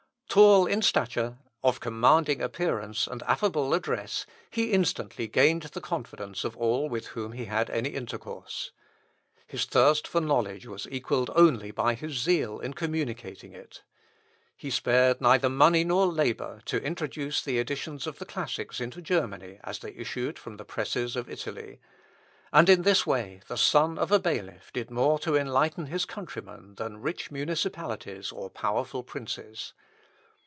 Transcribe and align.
Tall 0.33 0.65
in 0.65 0.81
stature, 0.81 1.39
of 1.61 1.81
commanding 1.81 2.41
appearance, 2.41 3.05
and 3.05 3.21
affable 3.23 3.73
address, 3.73 4.25
he 4.49 4.71
instantly 4.71 5.27
gained 5.27 5.63
the 5.63 5.81
confidence 5.81 6.45
of 6.45 6.55
all 6.55 6.87
with 6.87 7.07
whom 7.07 7.33
he 7.33 7.43
had 7.43 7.69
any 7.69 7.89
intercourse. 7.89 8.71
His 9.45 9.65
thirst 9.65 10.07
for 10.07 10.21
knowledge 10.21 10.65
was 10.65 10.87
equalled 10.89 11.31
only 11.35 11.71
by 11.71 11.95
his 11.95 12.13
zeal 12.13 12.61
in 12.61 12.75
communicating 12.75 13.51
it. 13.51 13.83
He 14.55 14.69
spared 14.69 15.19
neither 15.19 15.49
money 15.49 15.83
nor 15.83 16.05
labour 16.07 16.61
to 16.63 16.81
introduce 16.81 17.41
the 17.43 17.59
editions 17.59 18.07
of 18.07 18.17
the 18.17 18.25
classics 18.25 18.79
into 18.79 19.01
Germany 19.01 19.59
as 19.65 19.79
they 19.79 19.91
issued 19.91 20.39
from 20.39 20.55
the 20.55 20.63
presses 20.63 21.17
of 21.17 21.29
Italy; 21.29 21.81
and 22.53 22.69
in 22.69 22.83
this 22.83 23.05
way 23.05 23.41
the 23.49 23.57
son 23.57 23.97
of 23.99 24.13
a 24.13 24.17
bailiff 24.19 24.71
did 24.71 24.89
more 24.89 25.19
to 25.19 25.35
enlighten 25.35 25.87
his 25.87 26.05
countrymen 26.05 26.75
than 26.75 27.01
rich 27.01 27.31
municipalities 27.31 28.31
or 28.31 28.49
powerful 28.49 29.03
princes. 29.03 29.73